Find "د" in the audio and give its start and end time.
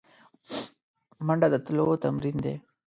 1.53-1.55